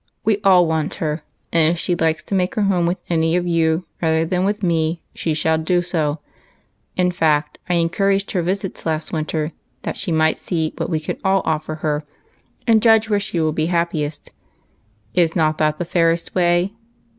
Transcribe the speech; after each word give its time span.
We 0.25 0.39
all 0.43 0.65
want 0.65 0.95
her, 0.95 1.21
and 1.53 1.69
if 1.69 1.77
she 1.77 1.93
likes 1.93 2.23
to 2.23 2.33
make 2.33 2.55
her 2.55 2.63
home 2.63 2.87
with 2.87 2.97
any 3.07 3.35
of 3.35 3.45
you 3.45 3.85
rather 4.01 4.25
than 4.25 4.45
with 4.45 4.63
me, 4.63 5.03
she 5.13 5.35
shall 5.35 5.59
do 5.59 5.83
so. 5.83 6.19
In 6.97 7.11
fact, 7.11 7.59
I 7.69 7.75
encouraged 7.75 8.31
her 8.31 8.41
visits 8.41 8.83
last 8.87 9.13
winter, 9.13 9.51
that 9.83 9.97
she 9.97 10.11
might 10.11 10.37
see 10.37 10.73
what 10.77 10.89
we 10.89 10.99
can 10.99 11.17
all 11.23 11.43
offer 11.45 11.75
her, 11.85 12.03
and 12.65 12.81
judge 12.81 13.11
where 13.11 13.19
she 13.19 13.39
will 13.39 13.51
be 13.51 13.67
happiest. 13.67 14.31
Is 15.13 15.35
not 15.35 15.59
that 15.59 15.77
the 15.77 15.85
fairest 15.85 16.33
way 16.33 16.73